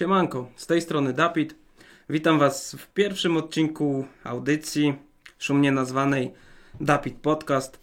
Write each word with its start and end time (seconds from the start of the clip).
Siemanko, 0.00 0.48
z 0.56 0.66
tej 0.66 0.80
strony 0.80 1.12
Dapit. 1.12 1.54
Witam 2.10 2.38
Was 2.38 2.74
w 2.78 2.86
pierwszym 2.86 3.36
odcinku 3.36 4.06
audycji 4.24 4.94
szumnie 5.38 5.72
nazwanej 5.72 6.32
Dapit 6.80 7.14
Podcast. 7.14 7.80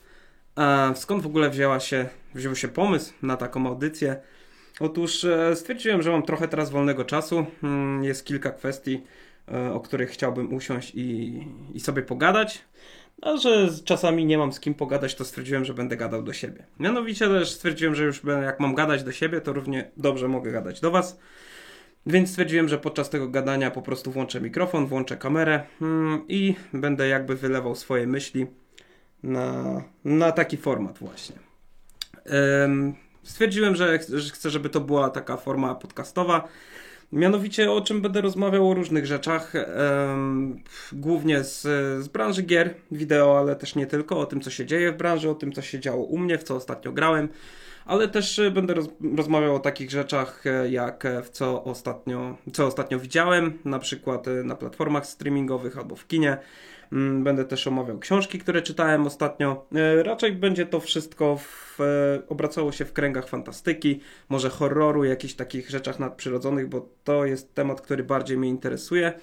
A 0.56 0.94
skąd 0.96 1.24
w 1.24 1.26
ogóle 1.26 1.50
wzięła 1.50 1.80
się, 1.80 2.10
wziął 2.36 2.56
się 2.56 2.68
pomysł 2.68 3.14
na 3.22 3.38
taką 3.38 3.68
audycję? 3.68 4.16
Otóż 4.80 5.24
e, 5.24 5.56
stwierdziłem, 5.56 6.02
że 6.02 6.12
mam 6.12 6.24
trochę 6.24 6.48
teraz 6.48 6.70
wolnego 6.70 7.06
czasu. 7.06 7.46
Mm, 7.64 8.04
Jest 8.04 8.26
kilka 8.26 8.52
kwestii, 8.52 9.04
e, 9.52 9.74
o 9.74 9.80
których 9.80 10.10
chciałbym 10.10 10.54
usiąść 10.54 10.92
i, 10.96 11.40
i 11.74 11.80
sobie 11.80 12.02
pogadać. 12.02 12.62
A 13.22 13.38
że 13.38 13.70
czasami 13.86 14.26
nie 14.26 14.38
mam 14.38 14.54
z 14.54 14.60
kim 14.60 14.74
pogadać, 14.74 15.16
to 15.16 15.26
stwierdziłem, 15.26 15.66
że 15.66 15.74
będę 15.74 15.98
gadał 15.98 16.24
do 16.24 16.34
siebie. 16.34 16.66
Mianowicie 16.80 17.28
też 17.28 17.52
stwierdziłem, 17.52 17.96
że 17.96 18.04
już 18.04 18.22
jak 18.44 18.60
mam 18.60 18.76
gadać 18.76 19.04
do 19.04 19.12
siebie, 19.12 19.42
to 19.42 19.54
równie 19.54 19.92
dobrze 19.98 20.28
mogę 20.28 20.52
gadać 20.52 20.82
do 20.82 20.92
Was. 20.92 21.20
Więc 22.08 22.30
stwierdziłem, 22.30 22.68
że 22.68 22.78
podczas 22.78 23.10
tego 23.10 23.28
gadania 23.28 23.72
po 23.72 23.82
prostu 23.82 24.12
włączę 24.12 24.42
mikrofon, 24.42 24.88
włączę 24.88 25.18
kamerę 25.18 25.64
mm, 25.82 26.22
i 26.28 26.56
będę 26.74 27.08
jakby 27.08 27.36
wylewał 27.36 27.76
swoje 27.76 28.08
myśli 28.08 28.48
na, 29.24 29.64
na 30.06 30.32
taki 30.32 30.58
format 30.58 30.98
właśnie. 31.00 31.36
Em, 32.26 32.96
Stwierdziłem, 33.24 33.76
że, 33.76 34.00
ch- 34.00 34.10
że 34.10 34.32
chcę, 34.34 34.50
żeby 34.50 34.70
to 34.70 34.82
była 34.82 35.10
taka 35.10 35.38
forma 35.38 35.76
podcastowa. 35.76 36.48
Mianowicie 37.12 37.72
o 37.72 37.82
czym 37.82 38.02
będę 38.02 38.22
rozmawiał 38.22 38.70
o 38.70 38.74
różnych 38.74 39.06
rzeczach, 39.06 39.54
em, 39.56 40.64
głównie 40.92 41.44
z, 41.44 41.62
z 42.04 42.08
branży 42.08 42.44
gier, 42.44 42.74
wideo, 42.92 43.40
ale 43.40 43.56
też 43.56 43.76
nie 43.76 43.88
tylko, 43.88 44.20
o 44.20 44.26
tym 44.26 44.42
co 44.42 44.50
się 44.50 44.66
dzieje 44.66 44.92
w 44.92 44.98
branży, 44.98 45.30
o 45.30 45.36
tym 45.36 45.52
co 45.52 45.62
się 45.62 45.80
działo 45.80 46.04
u 46.04 46.18
mnie, 46.18 46.38
w 46.38 46.44
co 46.44 46.56
ostatnio 46.56 46.92
grałem, 46.92 47.30
ale 47.86 48.08
też 48.08 48.40
e, 48.40 48.52
będę 48.52 48.74
roz, 48.74 48.88
rozmawiał 49.18 49.56
o 49.56 49.60
takich 49.60 49.92
rzeczach 49.92 50.44
e, 50.48 50.70
jak 50.70 51.06
e, 51.06 51.22
w 51.22 51.30
co 51.30 51.64
ostatnio, 51.64 52.38
co 52.54 52.66
ostatnio 52.66 53.00
widziałem, 53.00 53.60
na 53.66 53.80
przykład 53.80 54.26
na 54.44 54.56
platformach 54.56 55.06
streamingowych 55.06 55.78
albo 55.78 55.96
w 55.96 56.08
kinie. 56.08 56.38
Mm, 56.92 57.24
Będę 57.24 57.46
też 57.46 57.68
omawiał 57.68 58.00
książki, 58.00 58.40
które 58.40 58.62
czytałem 58.62 59.06
ostatnio. 59.08 59.68
E, 59.76 60.04
Raczej 60.04 60.34
będzie 60.34 60.66
to 60.66 60.80
wszystko 60.80 61.38
w, 61.38 61.82
e, 61.82 62.28
obracało 62.28 62.72
się 62.72 62.86
w 62.86 62.94
kręgach 62.94 63.30
fantastyki, 63.30 64.00
może 64.30 64.50
horroru, 64.50 65.04
jakichś 65.04 65.34
takich 65.34 65.70
rzeczach 65.70 66.00
nadprzyrodzonych, 66.00 66.70
bo 66.70 66.90
to 67.04 67.26
jest 67.26 67.54
temat, 67.54 67.82
który 67.82 68.04
bardziej 68.04 68.38
mnie 68.38 68.50
interesuje. 68.50 69.14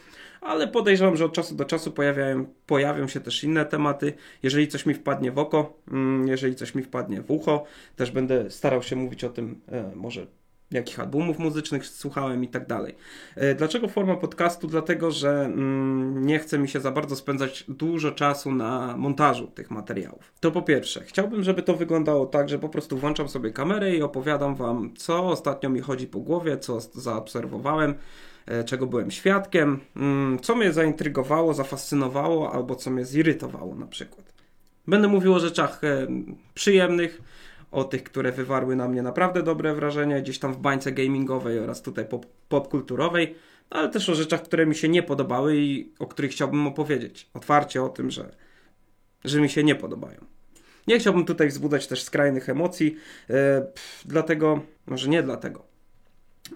Ale 0.40 0.68
podejrzewam, 0.68 1.16
że 1.16 1.24
od 1.24 1.32
czasu 1.32 1.54
do 1.54 1.64
czasu 1.64 1.92
pojawiają, 1.92 2.46
pojawią 2.66 3.08
się 3.08 3.20
też 3.20 3.44
inne 3.44 3.64
tematy. 3.66 4.12
Jeżeli 4.42 4.68
coś 4.68 4.86
mi 4.86 4.94
wpadnie 4.94 5.32
w 5.32 5.38
oko, 5.38 5.78
mm, 5.92 6.28
jeżeli 6.28 6.54
coś 6.54 6.74
mi 6.74 6.82
wpadnie 6.82 7.22
w 7.22 7.30
ucho, 7.30 7.64
też 7.96 8.10
będę 8.10 8.50
starał 8.50 8.82
się 8.82 8.96
mówić 8.96 9.24
o 9.24 9.28
tym, 9.28 9.60
e, 9.68 9.92
może 9.94 10.26
jakich 10.70 11.00
albumów 11.00 11.38
muzycznych 11.38 11.86
słuchałem 11.86 12.44
i 12.44 12.48
tak 12.48 12.66
dalej. 12.66 12.94
E, 13.36 13.54
Dlaczego 13.54 13.88
forma 13.88 14.16
podcastu? 14.16 14.66
Dlatego, 14.66 15.10
że 15.10 15.44
mm, 15.44 16.26
nie 16.26 16.38
chce 16.38 16.58
mi 16.58 16.68
się 16.68 16.80
za 16.80 16.90
bardzo 16.90 17.16
spędzać 17.16 17.64
dużo 17.68 18.12
czasu 18.12 18.52
na 18.52 18.96
montażu 18.96 19.46
tych 19.46 19.70
materiałów. 19.70 20.32
To 20.40 20.50
po 20.50 20.62
pierwsze, 20.62 21.04
chciałbym, 21.04 21.42
żeby 21.42 21.62
to 21.62 21.74
wyglądało 21.74 22.26
tak, 22.26 22.48
że 22.48 22.58
po 22.58 22.68
prostu 22.68 22.98
włączam 22.98 23.28
sobie 23.28 23.50
kamerę 23.50 23.96
i 23.96 24.02
opowiadam 24.02 24.54
Wam, 24.54 24.94
co 24.96 25.26
ostatnio 25.26 25.70
mi 25.70 25.80
chodzi 25.80 26.06
po 26.06 26.20
głowie, 26.20 26.58
co 26.58 26.80
zaobserwowałem, 26.80 27.94
e, 28.46 28.64
czego 28.64 28.86
byłem 28.86 29.10
świadkiem, 29.10 29.80
mm, 29.96 30.38
co 30.40 30.56
mnie 30.56 30.72
zaintrygowało, 30.72 31.54
zafascynowało 31.54 32.52
albo 32.52 32.74
co 32.74 32.90
mnie 32.90 33.04
zirytowało 33.04 33.74
na 33.74 33.86
przykład. 33.86 34.34
Będę 34.86 35.08
mówił 35.08 35.34
o 35.34 35.38
rzeczach 35.38 35.84
e, 35.84 36.06
przyjemnych, 36.54 37.22
o 37.74 37.84
tych, 37.84 38.02
które 38.02 38.32
wywarły 38.32 38.76
na 38.76 38.88
mnie 38.88 39.02
naprawdę 39.02 39.42
dobre 39.42 39.74
wrażenie, 39.74 40.22
gdzieś 40.22 40.38
tam 40.38 40.52
w 40.54 40.58
bańce 40.58 40.92
gamingowej 40.92 41.58
oraz 41.58 41.82
tutaj 41.82 42.04
pop, 42.04 42.26
popkulturowej, 42.48 43.34
ale 43.70 43.88
też 43.88 44.08
o 44.08 44.14
rzeczach, 44.14 44.42
które 44.42 44.66
mi 44.66 44.74
się 44.74 44.88
nie 44.88 45.02
podobały 45.02 45.56
i 45.56 45.92
o 45.98 46.06
których 46.06 46.30
chciałbym 46.30 46.66
opowiedzieć. 46.66 47.30
Otwarcie 47.34 47.82
o 47.82 47.88
tym, 47.88 48.10
że, 48.10 48.34
że 49.24 49.40
mi 49.40 49.48
się 49.48 49.64
nie 49.64 49.74
podobają. 49.74 50.18
Nie 50.86 50.98
chciałbym 50.98 51.24
tutaj 51.24 51.48
wzbudzać 51.48 51.86
też 51.86 52.02
skrajnych 52.02 52.48
emocji, 52.48 52.96
e, 53.30 53.66
dlatego, 54.04 54.60
może 54.86 55.08
nie 55.08 55.22
dlatego. 55.22 55.64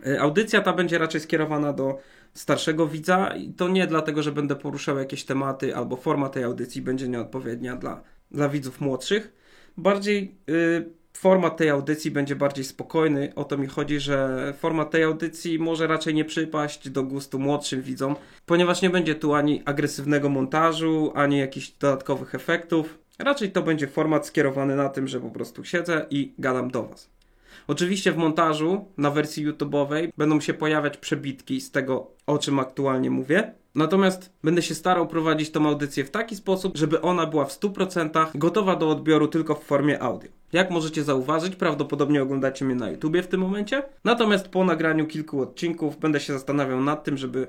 E, 0.06 0.20
Audycja 0.20 0.60
ta 0.60 0.72
będzie 0.72 0.98
raczej 0.98 1.20
skierowana 1.20 1.72
do 1.72 1.98
starszego 2.34 2.86
widza 2.86 3.34
i 3.36 3.52
to 3.52 3.68
nie 3.68 3.86
dlatego, 3.86 4.22
że 4.22 4.32
będę 4.32 4.56
poruszał 4.56 4.98
jakieś 4.98 5.24
tematy 5.24 5.76
albo 5.76 5.96
forma 5.96 6.28
tej 6.28 6.44
audycji 6.44 6.82
będzie 6.82 7.08
nieodpowiednia 7.08 7.76
dla, 7.76 8.02
dla 8.30 8.48
widzów 8.48 8.80
młodszych. 8.80 9.32
Bardziej 9.76 10.34
y, 10.48 10.97
format 11.18 11.56
tej 11.56 11.70
audycji 11.70 12.10
będzie 12.10 12.36
bardziej 12.36 12.64
spokojny. 12.64 13.32
O 13.36 13.44
to 13.44 13.58
mi 13.58 13.66
chodzi, 13.66 14.00
że 14.00 14.54
format 14.58 14.90
tej 14.90 15.02
audycji 15.02 15.58
może 15.58 15.86
raczej 15.86 16.14
nie 16.14 16.24
przypaść 16.24 16.90
do 16.90 17.02
gustu 17.02 17.38
młodszym 17.38 17.82
widzom, 17.82 18.16
ponieważ 18.46 18.82
nie 18.82 18.90
będzie 18.90 19.14
tu 19.14 19.34
ani 19.34 19.62
agresywnego 19.64 20.28
montażu, 20.28 21.12
ani 21.14 21.38
jakichś 21.38 21.70
dodatkowych 21.70 22.34
efektów. 22.34 22.98
Raczej 23.18 23.52
to 23.52 23.62
będzie 23.62 23.86
format 23.86 24.26
skierowany 24.26 24.76
na 24.76 24.88
tym, 24.88 25.08
że 25.08 25.20
po 25.20 25.30
prostu 25.30 25.64
siedzę 25.64 26.06
i 26.10 26.32
gadam 26.38 26.70
do 26.70 26.82
Was. 26.82 27.17
Oczywiście 27.68 28.12
w 28.12 28.16
montażu 28.16 28.84
na 28.96 29.10
wersji 29.10 29.48
YouTube'owej 29.48 30.08
będą 30.18 30.40
się 30.40 30.54
pojawiać 30.54 30.96
przebitki 30.96 31.60
z 31.60 31.70
tego, 31.70 32.10
o 32.26 32.38
czym 32.38 32.58
aktualnie 32.58 33.10
mówię. 33.10 33.52
Natomiast 33.74 34.32
będę 34.44 34.62
się 34.62 34.74
starał 34.74 35.08
prowadzić 35.08 35.50
tą 35.50 35.68
audycję 35.68 36.04
w 36.04 36.10
taki 36.10 36.36
sposób, 36.36 36.76
żeby 36.76 37.00
ona 37.00 37.26
była 37.26 37.44
w 37.44 37.60
100% 37.60 38.30
gotowa 38.34 38.76
do 38.76 38.90
odbioru 38.90 39.28
tylko 39.28 39.54
w 39.54 39.64
formie 39.64 40.02
audio. 40.02 40.30
Jak 40.52 40.70
możecie 40.70 41.04
zauważyć, 41.04 41.56
prawdopodobnie 41.56 42.22
oglądacie 42.22 42.64
mnie 42.64 42.74
na 42.74 42.90
YouTubie 42.90 43.22
w 43.22 43.28
tym 43.28 43.40
momencie. 43.40 43.82
Natomiast 44.04 44.48
po 44.48 44.64
nagraniu 44.64 45.06
kilku 45.06 45.40
odcinków 45.40 45.98
będę 45.98 46.20
się 46.20 46.32
zastanawiał 46.32 46.80
nad 46.80 47.04
tym, 47.04 47.16
żeby 47.16 47.46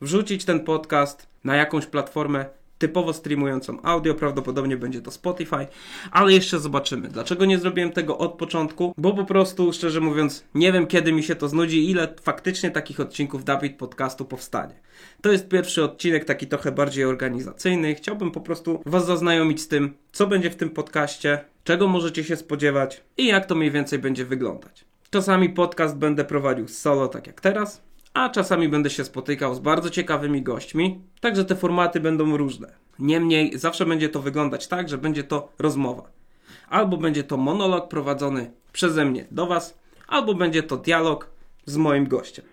wrzucić 0.00 0.44
ten 0.44 0.60
podcast 0.60 1.26
na 1.44 1.56
jakąś 1.56 1.86
platformę 1.86 2.46
typowo 2.82 3.12
streamującą 3.12 3.82
audio, 3.82 4.14
prawdopodobnie 4.14 4.76
będzie 4.76 5.02
to 5.02 5.10
Spotify, 5.10 5.66
ale 6.10 6.32
jeszcze 6.32 6.58
zobaczymy. 6.58 7.08
Dlaczego 7.08 7.44
nie 7.44 7.58
zrobiłem 7.58 7.92
tego 7.92 8.18
od 8.18 8.32
początku? 8.32 8.94
Bo 8.96 9.14
po 9.14 9.24
prostu, 9.24 9.72
szczerze 9.72 10.00
mówiąc, 10.00 10.44
nie 10.54 10.72
wiem 10.72 10.86
kiedy 10.86 11.12
mi 11.12 11.22
się 11.22 11.34
to 11.34 11.48
znudzi, 11.48 11.90
ile 11.90 12.14
faktycznie 12.22 12.70
takich 12.70 13.00
odcinków 13.00 13.44
Dawid 13.44 13.78
Podcastu 13.78 14.24
powstanie. 14.24 14.74
To 15.20 15.32
jest 15.32 15.48
pierwszy 15.48 15.84
odcinek, 15.84 16.24
taki 16.24 16.46
trochę 16.46 16.72
bardziej 16.72 17.04
organizacyjny. 17.04 17.94
Chciałbym 17.94 18.30
po 18.30 18.40
prostu 18.40 18.82
Was 18.86 19.06
zaznajomić 19.06 19.60
z 19.60 19.68
tym, 19.68 19.94
co 20.12 20.26
będzie 20.26 20.50
w 20.50 20.56
tym 20.56 20.70
podcaście, 20.70 21.44
czego 21.64 21.88
możecie 21.88 22.24
się 22.24 22.36
spodziewać 22.36 23.02
i 23.16 23.26
jak 23.26 23.46
to 23.46 23.54
mniej 23.54 23.70
więcej 23.70 23.98
będzie 23.98 24.24
wyglądać. 24.24 24.84
Czasami 25.10 25.50
podcast 25.50 25.96
będę 25.96 26.24
prowadził 26.24 26.68
solo, 26.68 27.08
tak 27.08 27.26
jak 27.26 27.40
teraz, 27.40 27.82
a 28.14 28.28
czasami 28.28 28.68
będę 28.68 28.90
się 28.90 29.04
spotykał 29.04 29.54
z 29.54 29.58
bardzo 29.58 29.90
ciekawymi 29.90 30.42
gośćmi, 30.42 31.00
także 31.20 31.44
te 31.44 31.56
formaty 31.56 32.00
będą 32.00 32.36
różne. 32.36 32.72
Niemniej 32.98 33.58
zawsze 33.58 33.86
będzie 33.86 34.08
to 34.08 34.22
wyglądać 34.22 34.68
tak, 34.68 34.88
że 34.88 34.98
będzie 34.98 35.24
to 35.24 35.52
rozmowa. 35.58 36.10
Albo 36.68 36.96
będzie 36.96 37.24
to 37.24 37.36
monolog 37.36 37.88
prowadzony 37.88 38.52
przeze 38.72 39.04
mnie 39.04 39.26
do 39.30 39.46
Was, 39.46 39.78
albo 40.08 40.34
będzie 40.34 40.62
to 40.62 40.76
dialog 40.76 41.30
z 41.66 41.76
moim 41.76 42.08
gościem. 42.08 42.44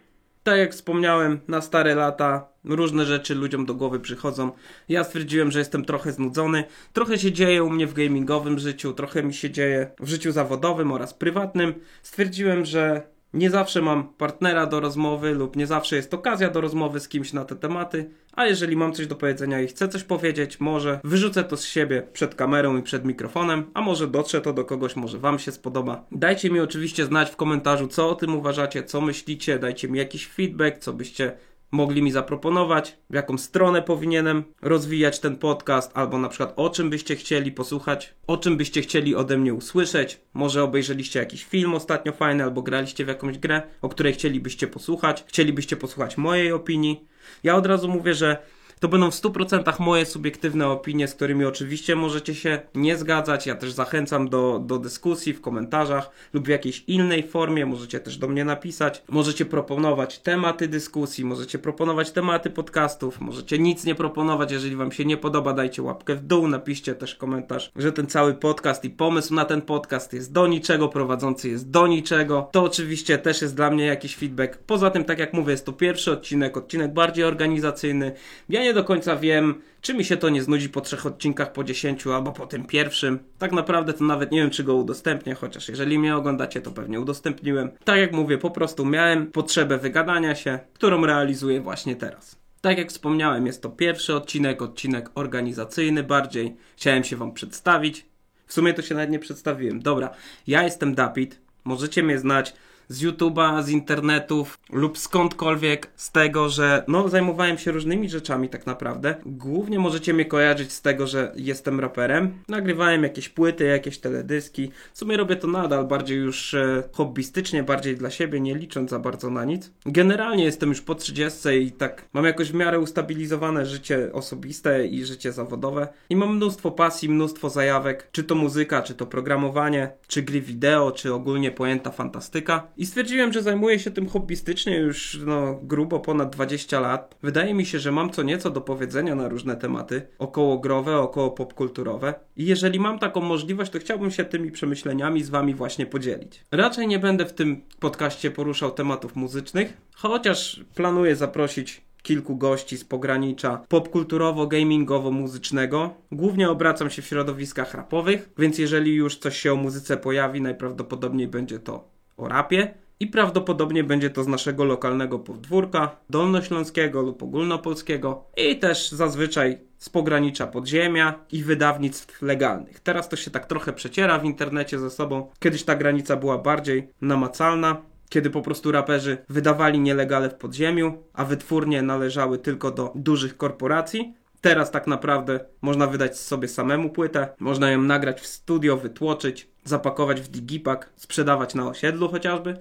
Tak 0.43 0.57
jak 0.57 0.71
wspomniałem, 0.71 1.39
na 1.47 1.61
stare 1.61 1.95
lata 1.95 2.47
różne 2.63 3.05
rzeczy 3.05 3.35
ludziom 3.35 3.65
do 3.65 3.75
głowy 3.75 3.99
przychodzą. 3.99 4.51
Ja 4.89 5.03
stwierdziłem, 5.03 5.51
że 5.51 5.59
jestem 5.59 5.85
trochę 5.85 6.11
znudzony. 6.11 6.63
Trochę 6.93 7.17
się 7.17 7.31
dzieje 7.31 7.63
u 7.63 7.69
mnie 7.69 7.87
w 7.87 7.93
gamingowym 7.93 8.59
życiu, 8.59 8.93
trochę 8.93 9.23
mi 9.23 9.33
się 9.33 9.51
dzieje 9.51 9.91
w 9.99 10.07
życiu 10.07 10.31
zawodowym 10.31 10.91
oraz 10.91 11.13
prywatnym. 11.13 11.73
Stwierdziłem, 12.03 12.65
że 12.65 13.01
nie 13.33 13.49
zawsze 13.49 13.81
mam 13.81 14.07
partnera 14.07 14.65
do 14.65 14.79
rozmowy 14.79 15.33
lub 15.33 15.55
nie 15.55 15.67
zawsze 15.67 15.95
jest 15.95 16.13
okazja 16.13 16.49
do 16.49 16.61
rozmowy 16.61 16.99
z 16.99 17.07
kimś 17.07 17.33
na 17.33 17.45
te 17.45 17.55
tematy, 17.55 18.09
a 18.33 18.45
jeżeli 18.45 18.75
mam 18.75 18.93
coś 18.93 19.07
do 19.07 19.15
powiedzenia 19.15 19.61
i 19.61 19.67
chcę 19.67 19.87
coś 19.87 20.03
powiedzieć, 20.03 20.59
może 20.59 20.99
wyrzucę 21.03 21.43
to 21.43 21.57
z 21.57 21.65
siebie 21.65 22.07
przed 22.13 22.35
kamerą 22.35 22.77
i 22.77 22.81
przed 22.83 23.05
mikrofonem, 23.05 23.71
a 23.73 23.81
może 23.81 24.07
dotrze 24.07 24.41
to 24.41 24.53
do 24.53 24.65
kogoś, 24.65 24.95
może 24.95 25.17
Wam 25.17 25.39
się 25.39 25.51
spodoba. 25.51 26.05
Dajcie 26.11 26.49
mi 26.49 26.59
oczywiście 26.59 27.05
znać 27.05 27.29
w 27.29 27.35
komentarzu, 27.35 27.87
co 27.87 28.09
o 28.09 28.15
tym 28.15 28.35
uważacie, 28.35 28.83
co 28.83 29.01
myślicie, 29.01 29.59
dajcie 29.59 29.89
mi 29.89 29.99
jakiś 29.99 30.27
feedback, 30.27 30.77
co 30.77 30.93
byście 30.93 31.37
mogli 31.71 32.01
mi 32.01 32.11
zaproponować, 32.11 32.97
w 33.09 33.13
jaką 33.13 33.37
stronę 33.37 33.81
powinienem 33.81 34.43
rozwijać 34.61 35.19
ten 35.19 35.35
podcast, 35.35 35.91
albo 35.93 36.17
na 36.17 36.29
przykład 36.29 36.53
o 36.55 36.69
czym 36.69 36.89
byście 36.89 37.15
chcieli 37.15 37.51
posłuchać, 37.51 38.13
o 38.27 38.37
czym 38.37 38.57
byście 38.57 38.81
chcieli 38.81 39.15
ode 39.15 39.37
mnie 39.37 39.53
usłyszeć. 39.53 40.21
Może 40.33 40.63
obejrzeliście 40.63 41.19
jakiś 41.19 41.45
film 41.45 41.73
ostatnio 41.73 42.11
fajny, 42.11 42.43
albo 42.43 42.61
graliście 42.61 43.05
w 43.05 43.07
jakąś 43.07 43.37
grę, 43.37 43.61
o 43.81 43.89
której 43.89 44.13
chcielibyście 44.13 44.67
posłuchać, 44.67 45.23
chcielibyście 45.27 45.75
posłuchać 45.75 46.17
mojej 46.17 46.51
opinii. 46.51 47.07
Ja 47.43 47.55
od 47.55 47.65
razu 47.65 47.87
mówię, 47.87 48.13
że 48.13 48.37
To 48.79 48.87
będą 48.87 49.11
w 49.11 49.13
100% 49.13 49.79
moje 49.79 50.05
subiektywne 50.05 50.67
opinie, 50.67 51.07
z 51.07 51.15
którymi 51.15 51.45
oczywiście 51.45 51.95
możecie 51.95 52.35
się 52.35 52.59
nie 52.75 52.97
zgadzać. 52.97 53.47
Ja 53.47 53.55
też 53.55 53.71
zachęcam 53.71 54.29
do, 54.29 54.59
do 54.65 54.79
dyskusji 54.79 55.33
w 55.33 55.41
komentarzach 55.41 56.09
lub 56.33 56.45
w 56.45 56.47
jakiejś 56.47 56.83
innej 56.87 57.27
formie. 57.27 57.65
Możecie 57.65 57.99
też 57.99 58.17
do 58.17 58.27
mnie 58.27 58.45
napisać. 58.45 59.03
Możecie 59.09 59.45
proponować 59.45 60.19
tematy 60.19 60.67
dyskusji, 60.67 61.25
możecie 61.25 61.59
proponować 61.59 62.11
tematy 62.11 62.49
podcastów, 62.49 63.21
możecie 63.21 63.59
nic 63.59 63.85
nie 63.85 63.95
proponować. 63.95 64.51
Jeżeli 64.51 64.75
Wam 64.75 64.91
się 64.91 65.05
nie 65.05 65.17
podoba, 65.17 65.53
dajcie 65.53 65.81
łapkę 65.81 66.15
w 66.15 66.21
dół, 66.21 66.47
napiszcie 66.47 66.95
też 66.95 67.15
komentarz, 67.15 67.71
że 67.75 67.91
ten 67.91 68.07
cały 68.07 68.33
podcast 68.33 68.85
i 68.85 68.89
pomysł 68.89 69.33
na 69.33 69.45
ten 69.45 69.61
podcast 69.61 70.13
jest 70.13 70.31
do 70.31 70.47
niczego, 70.47 70.87
prowadzący 70.87 71.49
jest 71.49 71.69
do 71.69 71.87
niczego. 71.87 72.49
To 72.51 72.63
oczywiście 72.63 73.17
też 73.17 73.41
jest 73.41 73.55
dla 73.55 73.71
mnie 73.71 73.85
jakiś 73.85 74.15
feedback. 74.15 74.57
Poza 74.57 74.91
tym, 74.91 75.05
tak 75.05 75.19
jak 75.19 75.33
mówię, 75.33 75.51
jest 75.51 75.65
to 75.65 75.73
pierwszy 75.73 76.11
odcinek, 76.11 76.57
odcinek 76.57 76.93
bardziej 76.93 77.25
organizacyjny. 77.25 78.11
Ja 78.49 78.63
nie 78.63 78.68
do 78.73 78.83
końca 78.83 79.15
wiem, 79.15 79.61
czy 79.81 79.93
mi 79.93 80.05
się 80.05 80.17
to 80.17 80.29
nie 80.29 80.43
znudzi 80.43 80.69
po 80.69 80.81
trzech 80.81 81.05
odcinkach, 81.05 81.51
po 81.51 81.63
dziesięciu 81.63 82.13
albo 82.13 82.31
po 82.31 82.47
tym 82.47 82.65
pierwszym. 82.65 83.19
Tak 83.37 83.51
naprawdę 83.51 83.93
to 83.93 84.03
nawet 84.03 84.31
nie 84.31 84.41
wiem, 84.41 84.49
czy 84.49 84.63
go 84.63 84.75
udostępnię, 84.75 85.35
chociaż 85.35 85.69
jeżeli 85.69 85.99
mnie 85.99 86.15
oglądacie, 86.15 86.61
to 86.61 86.71
pewnie 86.71 86.99
udostępniłem. 86.99 87.69
Tak 87.83 87.99
jak 87.99 88.11
mówię, 88.11 88.37
po 88.37 88.51
prostu 88.51 88.85
miałem 88.85 89.31
potrzebę 89.31 89.77
wygadania 89.77 90.35
się, 90.35 90.59
którą 90.73 91.05
realizuję 91.05 91.61
właśnie 91.61 91.95
teraz. 91.95 92.39
Tak 92.61 92.77
jak 92.77 92.89
wspomniałem, 92.89 93.45
jest 93.45 93.61
to 93.61 93.69
pierwszy 93.69 94.15
odcinek, 94.15 94.61
odcinek 94.61 95.09
organizacyjny 95.15 96.03
bardziej. 96.03 96.55
Chciałem 96.77 97.03
się 97.03 97.15
Wam 97.15 97.31
przedstawić. 97.31 98.05
W 98.45 98.53
sumie 98.53 98.73
to 98.73 98.81
się 98.81 98.95
nawet 98.95 99.09
nie 99.09 99.19
przedstawiłem. 99.19 99.79
Dobra, 99.79 100.09
ja 100.47 100.63
jestem 100.63 100.95
Dapit. 100.95 101.41
Możecie 101.63 102.03
mnie 102.03 102.19
znać 102.19 102.53
z 102.89 103.03
YouTube'a, 103.03 103.63
z 103.63 103.69
internetów 103.69 104.59
lub 104.71 104.97
skądkolwiek 104.97 105.87
z 105.95 106.11
tego, 106.11 106.49
że 106.49 106.83
no 106.87 107.09
zajmowałem 107.09 107.57
się 107.57 107.71
różnymi 107.71 108.09
rzeczami 108.09 108.49
tak 108.49 108.65
naprawdę. 108.65 109.15
Głównie 109.25 109.79
możecie 109.79 110.13
mnie 110.13 110.25
kojarzyć 110.25 110.71
z 110.71 110.81
tego, 110.81 111.07
że 111.07 111.31
jestem 111.35 111.79
raperem. 111.79 112.33
Nagrywałem 112.47 113.03
jakieś 113.03 113.29
płyty, 113.29 113.65
jakieś 113.65 113.97
teledyski. 113.97 114.71
W 114.93 114.97
sumie 114.97 115.17
robię 115.17 115.35
to 115.35 115.47
nadal 115.47 115.87
bardziej 115.87 116.17
już 116.17 116.53
e, 116.53 116.83
hobbystycznie, 116.91 117.63
bardziej 117.63 117.97
dla 117.97 118.09
siebie, 118.09 118.39
nie 118.39 118.55
licząc 118.55 118.89
za 118.89 118.99
bardzo 118.99 119.29
na 119.29 119.45
nic. 119.45 119.71
Generalnie 119.85 120.43
jestem 120.43 120.69
już 120.69 120.81
po 120.81 120.95
30 120.95 121.49
i 121.49 121.71
tak 121.71 122.05
mam 122.13 122.25
jakoś 122.25 122.51
w 122.51 122.55
miarę 122.55 122.79
ustabilizowane 122.79 123.65
życie 123.65 124.09
osobiste 124.13 124.87
i 124.87 125.05
życie 125.05 125.31
zawodowe. 125.31 125.87
I 126.09 126.15
mam 126.15 126.35
mnóstwo 126.35 126.71
pasji, 126.71 127.09
mnóstwo 127.09 127.49
zajawek, 127.49 128.09
czy 128.11 128.23
to 128.23 128.35
muzyka, 128.35 128.81
czy 128.81 128.95
to 128.95 129.05
programowanie, 129.05 129.91
czy 130.07 130.21
gry 130.21 130.41
wideo, 130.41 130.91
czy 130.91 131.13
ogólnie 131.13 131.51
pojęta 131.51 131.91
fantastyka. 131.91 132.67
I 132.79 132.85
stwierdziłem, 132.85 133.33
że 133.33 133.41
zajmuję 133.41 133.79
się 133.79 133.91
tym 133.91 134.09
hobbystycznie 134.09 134.77
już 134.77 135.19
no, 135.25 135.59
grubo 135.63 135.99
ponad 135.99 136.35
20 136.35 136.79
lat. 136.79 137.15
Wydaje 137.23 137.53
mi 137.53 137.65
się, 137.65 137.79
że 137.79 137.91
mam 137.91 138.09
co 138.09 138.23
nieco 138.23 138.49
do 138.49 138.61
powiedzenia 138.61 139.15
na 139.15 139.29
różne 139.29 139.55
tematy, 139.55 140.01
około 140.19 140.57
growe, 140.57 140.97
około 140.97 141.31
popkulturowe. 141.31 142.13
I 142.37 142.45
jeżeli 142.45 142.79
mam 142.79 142.99
taką 142.99 143.21
możliwość, 143.21 143.71
to 143.71 143.79
chciałbym 143.79 144.11
się 144.11 144.25
tymi 144.25 144.51
przemyśleniami 144.51 145.23
z 145.23 145.29
wami 145.29 145.53
właśnie 145.53 145.85
podzielić. 145.85 146.43
Raczej 146.51 146.87
nie 146.87 146.99
będę 146.99 147.25
w 147.25 147.33
tym 147.33 147.61
podcaście 147.79 148.31
poruszał 148.31 148.71
tematów 148.71 149.15
muzycznych, 149.15 149.77
chociaż 149.95 150.63
planuję 150.75 151.15
zaprosić 151.15 151.81
kilku 152.01 152.35
gości 152.35 152.77
z 152.77 152.85
pogranicza 152.85 153.65
popkulturowo-gamingowo-muzycznego. 153.69 155.89
Głównie 156.11 156.49
obracam 156.49 156.89
się 156.89 157.01
w 157.01 157.05
środowiskach 157.05 157.73
rapowych, 157.73 158.29
więc 158.37 158.57
jeżeli 158.57 158.95
już 158.95 159.17
coś 159.17 159.37
się 159.37 159.53
o 159.53 159.55
muzyce 159.55 159.97
pojawi, 159.97 160.41
najprawdopodobniej 160.41 161.27
będzie 161.27 161.59
to 161.59 161.88
o 162.19 162.27
rapie 162.27 162.73
i 162.99 163.07
prawdopodobnie 163.07 163.83
będzie 163.83 164.09
to 164.09 164.23
z 164.23 164.27
naszego 164.27 164.63
lokalnego 164.63 165.19
podwórka, 165.19 165.95
dolnośląskiego 166.09 167.01
lub 167.01 167.23
ogólnopolskiego 167.23 168.23
i 168.37 168.59
też 168.59 168.91
zazwyczaj 168.91 169.57
z 169.77 169.89
pogranicza 169.89 170.47
podziemia 170.47 171.25
i 171.31 171.43
wydawnictw 171.43 172.21
legalnych. 172.21 172.79
Teraz 172.79 173.09
to 173.09 173.15
się 173.15 173.31
tak 173.31 173.45
trochę 173.45 173.73
przeciera 173.73 174.19
w 174.19 174.25
internecie 174.25 174.79
ze 174.79 174.89
sobą. 174.89 175.29
Kiedyś 175.39 175.63
ta 175.63 175.75
granica 175.75 176.15
była 176.15 176.37
bardziej 176.37 176.89
namacalna, 177.01 177.81
kiedy 178.09 178.29
po 178.29 178.41
prostu 178.41 178.71
raperzy 178.71 179.17
wydawali 179.29 179.79
nielegale 179.79 180.29
w 180.29 180.35
podziemiu, 180.35 181.03
a 181.13 181.25
wytwórnie 181.25 181.81
należały 181.81 182.37
tylko 182.37 182.71
do 182.71 182.91
dużych 182.95 183.37
korporacji. 183.37 184.13
Teraz 184.41 184.71
tak 184.71 184.87
naprawdę 184.87 185.39
można 185.61 185.87
wydać 185.87 186.19
sobie 186.19 186.47
samemu 186.47 186.89
płytę, 186.89 187.29
można 187.39 187.71
ją 187.71 187.81
nagrać 187.81 188.21
w 188.21 188.27
studio, 188.27 188.77
wytłoczyć, 188.77 189.47
zapakować 189.63 190.21
w 190.21 190.27
digipak, 190.27 190.89
sprzedawać 190.95 191.55
na 191.55 191.67
osiedlu 191.67 192.09
chociażby. 192.09 192.57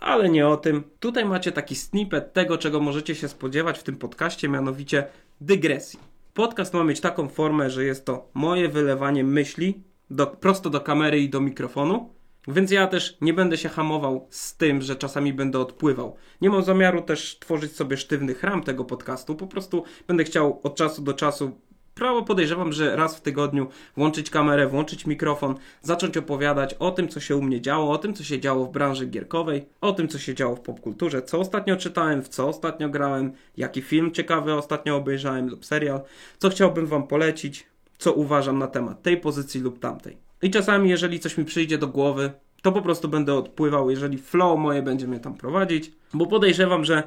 Ale 0.00 0.28
nie 0.28 0.48
o 0.48 0.56
tym. 0.56 0.84
Tutaj 1.00 1.24
macie 1.24 1.52
taki 1.52 1.76
snippet 1.76 2.32
tego, 2.32 2.58
czego 2.58 2.80
możecie 2.80 3.14
się 3.14 3.28
spodziewać 3.28 3.78
w 3.78 3.82
tym 3.82 3.96
podcaście, 3.96 4.48
mianowicie 4.48 5.06
dygresji. 5.40 5.98
Podcast 6.34 6.74
ma 6.74 6.84
mieć 6.84 7.00
taką 7.00 7.28
formę, 7.28 7.70
że 7.70 7.84
jest 7.84 8.04
to 8.04 8.28
moje 8.34 8.68
wylewanie 8.68 9.24
myśli 9.24 9.82
do, 10.10 10.26
prosto 10.26 10.70
do 10.70 10.80
kamery 10.80 11.20
i 11.20 11.28
do 11.28 11.40
mikrofonu, 11.40 12.14
więc 12.48 12.70
ja 12.70 12.86
też 12.86 13.16
nie 13.20 13.34
będę 13.34 13.56
się 13.56 13.68
hamował 13.68 14.26
z 14.30 14.56
tym, 14.56 14.82
że 14.82 14.96
czasami 14.96 15.32
będę 15.32 15.58
odpływał. 15.58 16.16
Nie 16.40 16.50
mam 16.50 16.62
zamiaru 16.62 17.02
też 17.02 17.38
tworzyć 17.38 17.76
sobie 17.76 17.96
sztywnych 17.96 18.42
ram 18.42 18.62
tego 18.62 18.84
podcastu, 18.84 19.34
po 19.34 19.46
prostu 19.46 19.84
będę 20.06 20.24
chciał 20.24 20.60
od 20.62 20.76
czasu 20.76 21.02
do 21.02 21.14
czasu 21.14 21.52
prawo 21.94 22.22
podejrzewam, 22.22 22.72
że 22.72 22.96
raz 22.96 23.16
w 23.16 23.20
tygodniu 23.20 23.68
włączyć 23.96 24.30
kamerę, 24.30 24.66
włączyć 24.66 25.06
mikrofon, 25.06 25.54
zacząć 25.82 26.16
opowiadać 26.16 26.74
o 26.74 26.90
tym, 26.90 27.08
co 27.08 27.20
się 27.20 27.36
u 27.36 27.42
mnie 27.42 27.60
działo, 27.60 27.90
o 27.90 27.98
tym, 27.98 28.14
co 28.14 28.24
się 28.24 28.40
działo 28.40 28.64
w 28.64 28.72
branży 28.72 29.06
gierkowej, 29.06 29.66
o 29.80 29.92
tym, 29.92 30.08
co 30.08 30.18
się 30.18 30.34
działo 30.34 30.56
w 30.56 30.60
popkulturze, 30.60 31.22
co 31.22 31.38
ostatnio 31.40 31.76
czytałem, 31.76 32.22
w 32.22 32.28
co 32.28 32.48
ostatnio 32.48 32.88
grałem, 32.88 33.32
jaki 33.56 33.82
film 33.82 34.12
ciekawy 34.12 34.54
ostatnio 34.54 34.96
obejrzałem 34.96 35.48
lub 35.48 35.64
serial, 35.64 36.00
co 36.38 36.50
chciałbym 36.50 36.86
Wam 36.86 37.06
polecić, 37.06 37.66
co 37.98 38.12
uważam 38.12 38.58
na 38.58 38.66
temat 38.66 39.02
tej 39.02 39.16
pozycji 39.16 39.60
lub 39.60 39.78
tamtej. 39.78 40.23
I 40.44 40.50
czasami, 40.50 40.90
jeżeli 40.90 41.20
coś 41.20 41.38
mi 41.38 41.44
przyjdzie 41.44 41.78
do 41.78 41.88
głowy, 41.88 42.32
to 42.62 42.72
po 42.72 42.82
prostu 42.82 43.08
będę 43.08 43.34
odpływał, 43.34 43.90
jeżeli 43.90 44.18
flow 44.18 44.58
moje 44.58 44.82
będzie 44.82 45.06
mnie 45.06 45.20
tam 45.20 45.34
prowadzić, 45.34 45.92
bo 46.14 46.26
podejrzewam, 46.26 46.84
że 46.84 47.02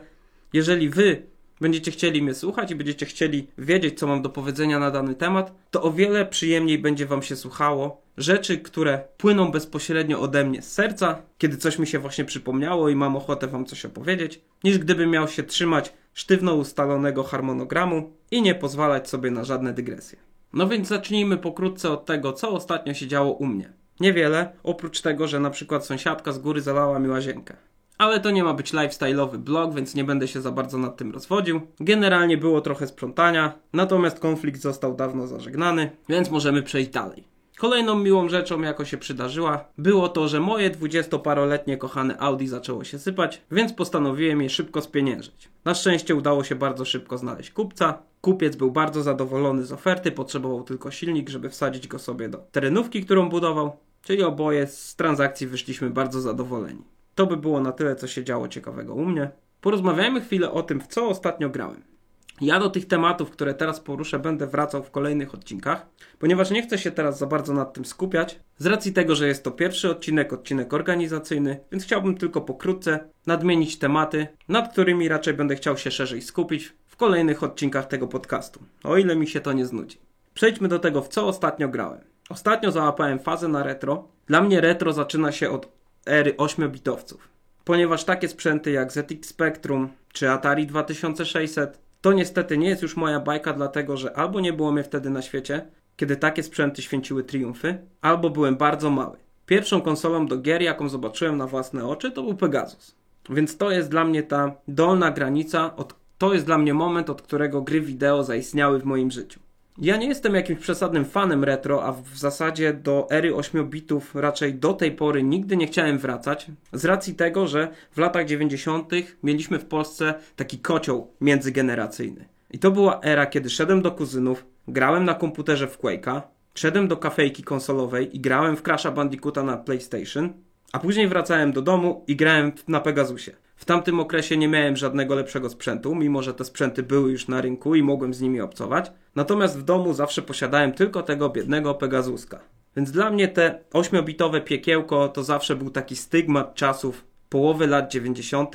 jeżeli 0.53 0.89
Wy 0.89 1.21
będziecie 1.61 1.91
chcieli 1.91 2.21
mnie 2.21 2.33
słuchać 2.33 2.71
i 2.71 2.75
będziecie 2.75 3.05
chcieli 3.05 3.47
wiedzieć, 3.57 3.99
co 3.99 4.07
mam 4.07 4.21
do 4.21 4.29
powiedzenia 4.29 4.79
na 4.79 4.91
dany 4.91 5.15
temat, 5.15 5.53
to 5.71 5.81
o 5.81 5.91
wiele 5.91 6.25
przyjemniej 6.25 6.79
będzie 6.79 7.05
Wam 7.05 7.21
się 7.21 7.35
słuchało 7.35 8.01
rzeczy, 8.17 8.57
które 8.57 9.03
płyną 9.17 9.51
bezpośrednio 9.51 10.19
ode 10.19 10.45
mnie 10.45 10.61
z 10.61 10.73
serca, 10.73 11.21
kiedy 11.37 11.57
coś 11.57 11.79
mi 11.79 11.87
się 11.87 11.99
właśnie 11.99 12.25
przypomniało 12.25 12.89
i 12.89 12.95
mam 12.95 13.15
ochotę 13.15 13.47
Wam 13.47 13.65
coś 13.65 13.85
opowiedzieć, 13.85 14.41
niż 14.63 14.77
gdybym 14.77 15.09
miał 15.09 15.27
się 15.27 15.43
trzymać 15.43 15.93
sztywno 16.13 16.55
ustalonego 16.55 17.23
harmonogramu 17.23 18.11
i 18.31 18.41
nie 18.41 18.55
pozwalać 18.55 19.09
sobie 19.09 19.31
na 19.31 19.43
żadne 19.43 19.73
dygresje. 19.73 20.26
No 20.53 20.67
więc 20.67 20.87
zacznijmy 20.87 21.37
pokrótce 21.37 21.91
od 21.91 22.05
tego, 22.05 22.33
co 22.33 22.49
ostatnio 22.49 22.93
się 22.93 23.07
działo 23.07 23.31
u 23.31 23.45
mnie. 23.45 23.73
Niewiele, 23.99 24.51
oprócz 24.63 25.01
tego, 25.01 25.27
że 25.27 25.39
na 25.39 25.49
przykład 25.49 25.85
sąsiadka 25.85 26.31
z 26.31 26.39
góry 26.39 26.61
zalała 26.61 26.99
mi 26.99 27.09
łazienkę. 27.09 27.55
Ale 27.97 28.19
to 28.19 28.31
nie 28.31 28.43
ma 28.43 28.53
być 28.53 28.73
lifestyle'owy 28.73 29.37
blog, 29.37 29.75
więc 29.75 29.95
nie 29.95 30.03
będę 30.03 30.27
się 30.27 30.41
za 30.41 30.51
bardzo 30.51 30.77
nad 30.77 30.97
tym 30.97 31.11
rozwodził. 31.11 31.61
Generalnie 31.79 32.37
było 32.37 32.61
trochę 32.61 32.87
sprzątania, 32.87 33.53
natomiast 33.73 34.19
konflikt 34.19 34.61
został 34.61 34.95
dawno 34.95 35.27
zażegnany, 35.27 35.91
więc 36.09 36.31
możemy 36.31 36.63
przejść 36.63 36.89
dalej. 36.89 37.36
Kolejną 37.57 37.99
miłą 37.99 38.29
rzeczą, 38.29 38.61
jako 38.61 38.85
się 38.85 38.97
przydarzyła, 38.97 39.65
było 39.77 40.09
to, 40.09 40.27
że 40.27 40.39
moje 40.39 40.69
dwudziestoparoletnie 40.69 41.77
kochane 41.77 42.17
Audi 42.17 42.47
zaczęło 42.47 42.83
się 42.83 42.99
sypać, 42.99 43.41
więc 43.51 43.73
postanowiłem 43.73 44.41
je 44.41 44.49
szybko 44.49 44.81
spieniężyć. 44.81 45.49
Na 45.65 45.75
szczęście 45.75 46.15
udało 46.15 46.43
się 46.43 46.55
bardzo 46.55 46.85
szybko 46.85 47.17
znaleźć 47.17 47.51
kupca. 47.51 48.01
Kupiec 48.21 48.55
był 48.55 48.71
bardzo 48.71 49.03
zadowolony 49.03 49.65
z 49.65 49.71
oferty, 49.71 50.11
potrzebował 50.11 50.63
tylko 50.63 50.91
silnik, 50.91 51.29
żeby 51.29 51.49
wsadzić 51.49 51.87
go 51.87 51.99
sobie 51.99 52.29
do 52.29 52.37
terenówki, 52.37 53.05
którą 53.05 53.29
budował, 53.29 53.77
czyli 54.01 54.23
oboje 54.23 54.67
z 54.67 54.95
transakcji 54.95 55.47
wyszliśmy 55.47 55.89
bardzo 55.89 56.21
zadowoleni. 56.21 56.83
To 57.15 57.27
by 57.27 57.37
było 57.37 57.59
na 57.59 57.71
tyle, 57.71 57.95
co 57.95 58.07
się 58.07 58.23
działo 58.23 58.47
ciekawego 58.47 58.93
u 58.93 59.05
mnie. 59.05 59.31
Porozmawiajmy 59.61 60.21
chwilę 60.21 60.51
o 60.51 60.63
tym, 60.63 60.81
w 60.81 60.87
co 60.87 61.07
ostatnio 61.07 61.49
grałem. 61.49 61.96
Ja 62.41 62.59
do 62.59 62.69
tych 62.69 62.87
tematów, 62.87 63.31
które 63.31 63.53
teraz 63.53 63.79
poruszę, 63.79 64.19
będę 64.19 64.47
wracał 64.47 64.83
w 64.83 64.91
kolejnych 64.91 65.33
odcinkach, 65.33 65.85
ponieważ 66.19 66.51
nie 66.51 66.61
chcę 66.61 66.77
się 66.77 66.91
teraz 66.91 67.17
za 67.17 67.25
bardzo 67.25 67.53
nad 67.53 67.73
tym 67.73 67.85
skupiać, 67.85 68.39
z 68.57 68.65
racji 68.65 68.93
tego, 68.93 69.15
że 69.15 69.27
jest 69.27 69.43
to 69.43 69.51
pierwszy 69.51 69.89
odcinek, 69.89 70.33
odcinek 70.33 70.73
organizacyjny, 70.73 71.59
więc 71.71 71.83
chciałbym 71.83 72.17
tylko 72.17 72.41
pokrótce 72.41 72.99
nadmienić 73.27 73.79
tematy, 73.79 74.27
nad 74.47 74.71
którymi 74.71 75.07
raczej 75.07 75.33
będę 75.33 75.55
chciał 75.55 75.77
się 75.77 75.91
szerzej 75.91 76.21
skupić 76.21 76.73
w 76.85 76.95
kolejnych 76.95 77.43
odcinkach 77.43 77.87
tego 77.87 78.07
podcastu, 78.07 78.59
o 78.83 78.97
ile 78.97 79.15
mi 79.15 79.27
się 79.27 79.39
to 79.39 79.53
nie 79.53 79.65
znudzi. 79.65 79.97
Przejdźmy 80.33 80.67
do 80.67 80.79
tego, 80.79 81.01
w 81.01 81.07
co 81.07 81.27
ostatnio 81.27 81.69
grałem. 81.69 82.01
Ostatnio 82.29 82.71
załapałem 82.71 83.19
fazę 83.19 83.47
na 83.47 83.63
retro. 83.63 84.07
Dla 84.27 84.41
mnie 84.41 84.61
retro 84.61 84.93
zaczyna 84.93 85.31
się 85.31 85.49
od 85.49 85.71
ery 86.05 86.33
8-bitowców. 86.33 87.17
Ponieważ 87.63 88.03
takie 88.03 88.27
sprzęty 88.27 88.71
jak 88.71 88.91
ZX 88.91 89.29
Spectrum 89.29 89.89
czy 90.13 90.29
Atari 90.29 90.67
2600 90.67 91.86
to 92.07 92.13
niestety 92.13 92.57
nie 92.57 92.69
jest 92.69 92.81
już 92.81 92.97
moja 92.97 93.19
bajka, 93.19 93.53
dlatego 93.53 93.97
że 93.97 94.17
albo 94.17 94.39
nie 94.39 94.53
było 94.53 94.71
mnie 94.71 94.83
wtedy 94.83 95.09
na 95.09 95.21
świecie, 95.21 95.67
kiedy 95.95 96.17
takie 96.17 96.43
sprzęty 96.43 96.81
święciły 96.81 97.23
triumfy, 97.23 97.77
albo 98.01 98.29
byłem 98.29 98.57
bardzo 98.57 98.89
mały. 98.89 99.17
Pierwszą 99.45 99.81
konsolą 99.81 100.27
do 100.27 100.37
gier, 100.37 100.61
jaką 100.61 100.89
zobaczyłem 100.89 101.37
na 101.37 101.47
własne 101.47 101.87
oczy, 101.87 102.11
to 102.11 102.23
był 102.23 102.35
Pegasus. 102.35 102.95
Więc 103.29 103.57
to 103.57 103.71
jest 103.71 103.89
dla 103.89 104.03
mnie 104.05 104.23
ta 104.23 104.51
dolna 104.67 105.11
granica, 105.11 105.75
od 105.75 105.95
to 106.17 106.33
jest 106.33 106.45
dla 106.45 106.57
mnie 106.57 106.73
moment, 106.73 107.09
od 107.09 107.21
którego 107.21 107.61
gry 107.61 107.81
wideo 107.81 108.23
zaistniały 108.23 108.79
w 108.79 108.85
moim 108.85 109.11
życiu. 109.11 109.39
Ja 109.81 109.97
nie 109.97 110.07
jestem 110.07 110.35
jakimś 110.35 110.59
przesadnym 110.59 111.05
fanem 111.05 111.43
retro, 111.43 111.83
a 111.83 111.91
w 111.91 112.17
zasadzie 112.17 112.73
do 112.73 113.07
ery 113.11 113.35
8 113.35 113.69
bitów 113.69 114.15
raczej 114.15 114.53
do 114.53 114.73
tej 114.73 114.91
pory 114.91 115.23
nigdy 115.23 115.57
nie 115.57 115.67
chciałem 115.67 115.97
wracać, 115.97 116.47
z 116.73 116.85
racji 116.85 117.15
tego, 117.15 117.47
że 117.47 117.67
w 117.91 117.97
latach 117.97 118.25
90. 118.25 118.91
mieliśmy 119.23 119.59
w 119.59 119.65
Polsce 119.65 120.13
taki 120.35 120.59
kocioł 120.59 121.13
międzygeneracyjny. 121.21 122.25
I 122.51 122.59
to 122.59 122.71
była 122.71 122.99
era, 123.01 123.25
kiedy 123.25 123.49
szedłem 123.49 123.81
do 123.81 123.91
kuzynów, 123.91 124.45
grałem 124.67 125.05
na 125.05 125.13
komputerze 125.13 125.67
w 125.67 125.79
Quake'a, 125.79 126.21
szedłem 126.55 126.87
do 126.87 126.97
kafejki 126.97 127.43
konsolowej 127.43 128.15
i 128.15 128.19
grałem 128.19 128.57
w 128.57 128.63
Crash'a 128.63 128.93
Bandicoota 128.93 129.43
na 129.43 129.57
PlayStation, 129.57 130.33
a 130.71 130.79
później 130.79 131.07
wracałem 131.07 131.51
do 131.51 131.61
domu 131.61 132.03
i 132.07 132.15
grałem 132.15 132.51
na 132.67 132.79
Pegasusie. 132.79 133.31
W 133.57 133.65
tamtym 133.65 133.99
okresie 133.99 134.37
nie 134.37 134.47
miałem 134.47 134.77
żadnego 134.77 135.15
lepszego 135.15 135.49
sprzętu, 135.49 135.95
mimo 135.95 136.21
że 136.21 136.33
te 136.33 136.45
sprzęty 136.45 136.83
były 136.83 137.11
już 137.11 137.27
na 137.27 137.41
rynku 137.41 137.75
i 137.75 137.83
mogłem 137.83 138.13
z 138.13 138.21
nimi 138.21 138.41
obcować. 138.41 138.91
Natomiast 139.15 139.59
w 139.59 139.63
domu 139.63 139.93
zawsze 139.93 140.21
posiadałem 140.21 140.71
tylko 140.71 141.03
tego 141.03 141.29
biednego 141.29 141.75
Pegasuska. 141.75 142.39
Więc 142.75 142.91
dla 142.91 143.11
mnie 143.11 143.27
te 143.27 143.59
8-bitowe 143.73 144.43
piekiełko 144.43 145.09
to 145.09 145.23
zawsze 145.23 145.55
był 145.55 145.69
taki 145.69 145.95
stygmat 145.95 146.55
czasów 146.55 147.05
połowy 147.29 147.67
lat 147.67 147.91
90., 147.91 148.53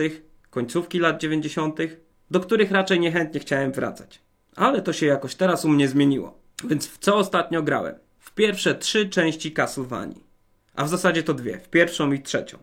końcówki 0.50 0.98
lat 0.98 1.20
90., 1.20 1.78
do 2.30 2.40
których 2.40 2.70
raczej 2.70 3.00
niechętnie 3.00 3.40
chciałem 3.40 3.72
wracać. 3.72 4.22
Ale 4.56 4.82
to 4.82 4.92
się 4.92 5.06
jakoś 5.06 5.34
teraz 5.34 5.64
u 5.64 5.68
mnie 5.68 5.88
zmieniło. 5.88 6.38
Więc 6.64 6.88
w 6.88 6.98
co 6.98 7.16
ostatnio 7.16 7.62
grałem? 7.62 7.94
W 8.18 8.34
pierwsze 8.34 8.74
trzy 8.74 9.08
części 9.08 9.52
Castlevanii. 9.52 10.24
A 10.74 10.84
w 10.84 10.88
zasadzie 10.88 11.22
to 11.22 11.34
dwie, 11.34 11.58
w 11.58 11.68
pierwszą 11.68 12.12
i 12.12 12.22
trzecią. 12.22 12.58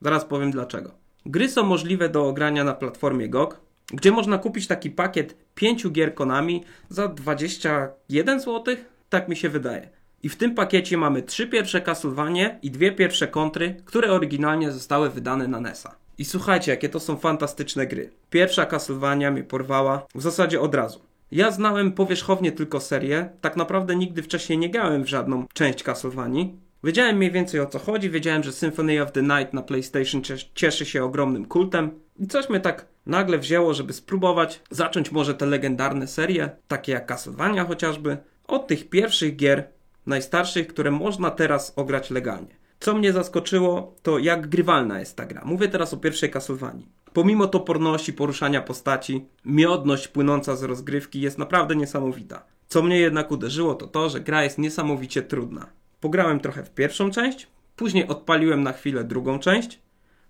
Zaraz 0.00 0.24
powiem 0.24 0.50
dlaczego. 0.50 0.99
Gry 1.26 1.48
są 1.48 1.62
możliwe 1.62 2.08
do 2.08 2.28
ogrania 2.28 2.64
na 2.64 2.74
platformie 2.74 3.28
GOG, 3.28 3.60
gdzie 3.92 4.10
można 4.10 4.38
kupić 4.38 4.66
taki 4.66 4.90
pakiet 4.90 5.36
pięciu 5.54 5.90
gier 5.90 6.14
Konami 6.14 6.64
za 6.88 7.08
21 7.08 8.40
zł, 8.40 8.76
tak 9.08 9.28
mi 9.28 9.36
się 9.36 9.48
wydaje. 9.48 9.90
I 10.22 10.28
w 10.28 10.36
tym 10.36 10.54
pakiecie 10.54 10.96
mamy 10.96 11.22
trzy 11.22 11.46
pierwsze 11.46 11.80
Castlevanie 11.80 12.58
i 12.62 12.70
dwie 12.70 12.92
pierwsze 12.92 13.28
kontry, 13.28 13.82
które 13.84 14.12
oryginalnie 14.12 14.72
zostały 14.72 15.10
wydane 15.10 15.48
na 15.48 15.60
NESa. 15.60 15.94
I 16.18 16.24
słuchajcie, 16.24 16.70
jakie 16.70 16.88
to 16.88 17.00
są 17.00 17.16
fantastyczne 17.16 17.86
gry. 17.86 18.10
Pierwsza 18.30 18.66
Castlevania 18.66 19.30
mnie 19.30 19.44
porwała 19.44 20.06
w 20.14 20.22
zasadzie 20.22 20.60
od 20.60 20.74
razu. 20.74 21.00
Ja 21.32 21.50
znałem 21.50 21.92
powierzchownie 21.92 22.52
tylko 22.52 22.80
serię, 22.80 23.28
tak 23.40 23.56
naprawdę 23.56 23.96
nigdy 23.96 24.22
wcześniej 24.22 24.58
nie 24.58 24.70
grałem 24.70 25.04
w 25.04 25.08
żadną 25.08 25.46
część 25.54 25.82
Castlevanii, 25.82 26.56
Wiedziałem 26.84 27.16
mniej 27.16 27.30
więcej 27.30 27.60
o 27.60 27.66
co 27.66 27.78
chodzi, 27.78 28.10
wiedziałem, 28.10 28.42
że 28.42 28.52
Symphony 28.52 29.02
of 29.02 29.12
the 29.12 29.22
Night 29.22 29.54
na 29.54 29.62
PlayStation 29.62 30.22
cieszy 30.54 30.86
się 30.86 31.04
ogromnym 31.04 31.44
kultem 31.44 31.90
i 32.18 32.26
coś 32.26 32.48
mnie 32.48 32.60
tak 32.60 32.86
nagle 33.06 33.38
wzięło, 33.38 33.74
żeby 33.74 33.92
spróbować 33.92 34.60
zacząć 34.70 35.12
może 35.12 35.34
te 35.34 35.46
legendarne 35.46 36.06
serie, 36.06 36.50
takie 36.68 36.92
jak 36.92 37.06
Castlevania 37.06 37.64
chociażby, 37.64 38.16
od 38.46 38.66
tych 38.66 38.88
pierwszych 38.88 39.36
gier, 39.36 39.68
najstarszych, 40.06 40.66
które 40.66 40.90
można 40.90 41.30
teraz 41.30 41.72
ograć 41.76 42.10
legalnie. 42.10 42.56
Co 42.80 42.94
mnie 42.94 43.12
zaskoczyło, 43.12 43.94
to 44.02 44.18
jak 44.18 44.48
grywalna 44.48 45.00
jest 45.00 45.16
ta 45.16 45.26
gra. 45.26 45.42
Mówię 45.44 45.68
teraz 45.68 45.94
o 45.94 45.96
pierwszej 45.96 46.30
Castlevanii. 46.30 46.88
Pomimo 47.12 47.46
toporności 47.46 48.12
poruszania 48.12 48.62
postaci, 48.62 49.26
miodność 49.44 50.08
płynąca 50.08 50.56
z 50.56 50.62
rozgrywki 50.62 51.20
jest 51.20 51.38
naprawdę 51.38 51.76
niesamowita. 51.76 52.44
Co 52.68 52.82
mnie 52.82 52.98
jednak 52.98 53.30
uderzyło, 53.30 53.74
to 53.74 53.86
to, 53.86 54.08
że 54.08 54.20
gra 54.20 54.44
jest 54.44 54.58
niesamowicie 54.58 55.22
trudna. 55.22 55.66
Pograłem 56.00 56.40
trochę 56.40 56.64
w 56.64 56.70
pierwszą 56.70 57.10
część, 57.10 57.46
później 57.76 58.08
odpaliłem 58.08 58.62
na 58.62 58.72
chwilę 58.72 59.04
drugą 59.04 59.38
część, 59.38 59.80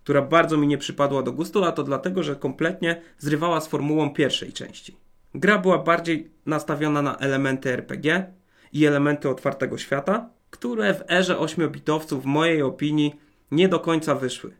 która 0.04 0.22
bardzo 0.22 0.56
mi 0.56 0.66
nie 0.66 0.78
przypadła 0.78 1.22
do 1.22 1.32
gustu, 1.32 1.64
a 1.64 1.72
to 1.72 1.82
dlatego, 1.82 2.22
że 2.22 2.36
kompletnie 2.36 3.02
zrywała 3.18 3.60
z 3.60 3.68
formułą 3.68 4.10
pierwszej 4.10 4.52
części. 4.52 4.96
Gra 5.34 5.58
była 5.58 5.78
bardziej 5.78 6.30
nastawiona 6.46 7.02
na 7.02 7.16
elementy 7.16 7.70
RPG 7.70 8.32
i 8.72 8.86
elementy 8.86 9.28
otwartego 9.28 9.78
świata, 9.78 10.30
które 10.50 10.94
w 10.94 11.10
erze 11.10 11.36
8-bitowców 11.36 12.20
w 12.20 12.24
mojej 12.24 12.62
opinii 12.62 13.14
nie 13.50 13.68
do 13.68 13.80
końca 13.80 14.14
wyszły. 14.14 14.52